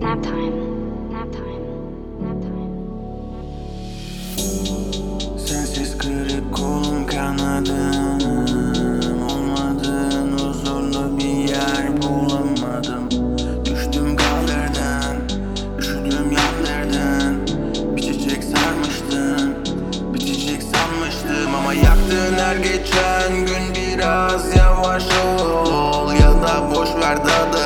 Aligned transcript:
Nap 0.00 0.22
time. 0.22 1.10
Nap 1.10 1.32
time. 1.32 1.62
Nap 2.20 2.40
time. 2.42 2.70
Sensiz 5.38 5.98
kırık 5.98 6.54
kolum 6.54 7.06
kanadım 7.06 8.18
Olmadın 9.30 10.32
huzurlu 10.38 11.18
bir 11.18 11.48
yer 11.48 12.02
bulamadım 12.02 13.08
Düştüm 13.64 14.16
kaldırdın 14.16 15.38
Üşüdüm 15.78 16.32
yandırdın 16.32 17.46
Bir 17.96 18.02
çiçek 18.02 18.44
sarmıştın 18.44 19.54
Bitecek 20.14 20.62
sanmıştım 20.62 21.54
ama 21.54 21.74
yaktın 21.74 22.34
her 22.38 22.56
geçen 22.56 23.46
gün 23.46 23.74
biraz 23.74 24.56
yavaş 24.56 25.04
ol 25.04 26.12
Ya 26.12 26.32
da 26.32 26.74
boş 26.74 26.88
ver 26.88 27.16
daha 27.16 27.65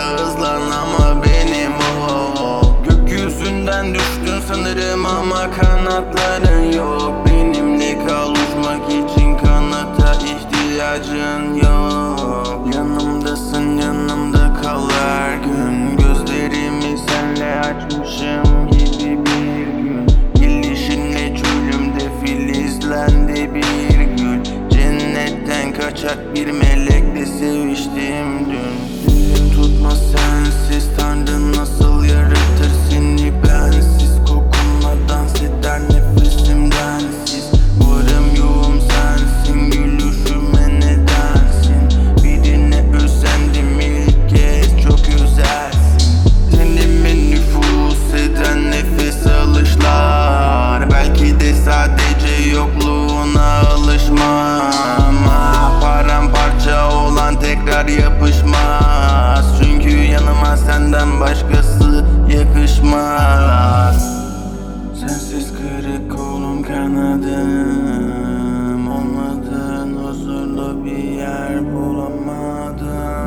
ama 5.30 5.50
kanatların 5.50 6.72
yok. 6.72 7.26
Benimle 7.26 8.06
kal 8.06 8.30
uçmak 8.30 8.88
için 8.88 9.36
kanata 9.36 10.14
ihtiyacın 10.14 11.54
yok. 11.54 12.74
Yanımdasın 12.74 13.76
yanımda 13.76 14.54
kal 14.62 14.90
her 14.90 15.36
gün. 15.36 15.96
Gözlerimi 15.96 16.98
senle 16.98 17.60
açmışım 17.60 18.70
gibi 18.70 19.18
bir 19.24 19.66
gün. 19.82 20.06
Gelişinle 20.34 21.36
çölümde 21.36 22.04
filizlendi 22.24 23.54
bir 23.54 24.00
gül 24.00 24.44
Cennetten 24.70 25.72
kaçak 25.72 26.34
bir 26.34 26.46
melekle 26.46 27.26
seviştim 27.26 28.46
dün. 28.50 29.10
Dilim 29.10 29.50
tutmaz 29.52 30.12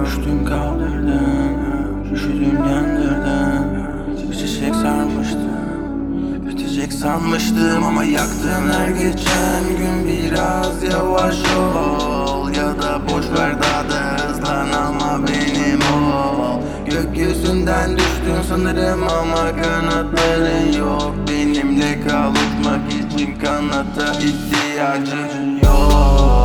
Düştüm 0.05 0.45
kaldırdın 0.45 1.57
Üşüdüm 2.13 2.57
yandırdın. 2.57 3.65
Bir 4.31 4.35
çiçek 4.35 4.75
sarmıştım 4.75 5.53
Bitecek 6.47 6.93
sanmıştım 6.93 7.83
ama 7.83 8.03
yaktın 8.03 8.69
her 8.73 8.87
geçen 8.87 9.63
gün. 9.77 10.07
Biraz 10.07 10.83
yavaş 10.83 11.35
ol 11.57 12.49
Ya 12.49 12.81
da 12.81 13.01
boş 13.09 13.39
ver 13.39 13.55
daha 13.61 13.89
da 13.89 14.23
hızlan 14.23 14.67
ama 14.71 15.27
benim 15.27 15.81
ol. 15.81 16.61
Gökyüzünden 16.85 17.97
düştün 17.97 18.41
sanırım 18.49 19.03
ama 19.03 19.61
kanatların 19.61 20.79
yok. 20.79 21.15
Benimle 21.29 22.01
kal 22.07 22.33
için 23.15 23.39
kanata 23.39 24.13
ihtiyacın 24.13 25.59
yok 25.63 26.42